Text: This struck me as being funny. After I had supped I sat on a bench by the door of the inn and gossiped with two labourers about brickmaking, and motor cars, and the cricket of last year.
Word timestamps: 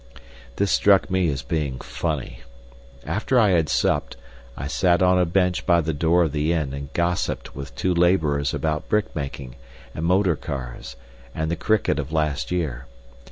This 0.55 0.71
struck 0.71 1.11
me 1.11 1.29
as 1.29 1.43
being 1.43 1.77
funny. 1.79 2.39
After 3.05 3.37
I 3.39 3.49
had 3.51 3.69
supped 3.69 4.17
I 4.57 4.65
sat 4.65 5.03
on 5.03 5.19
a 5.19 5.27
bench 5.27 5.63
by 5.67 5.79
the 5.79 5.93
door 5.93 6.23
of 6.23 6.31
the 6.31 6.51
inn 6.53 6.73
and 6.73 6.91
gossiped 6.93 7.55
with 7.55 7.75
two 7.75 7.93
labourers 7.93 8.51
about 8.51 8.89
brickmaking, 8.89 9.57
and 9.93 10.03
motor 10.03 10.35
cars, 10.35 10.95
and 11.35 11.51
the 11.51 11.55
cricket 11.55 11.99
of 11.99 12.11
last 12.11 12.49
year. 12.49 12.87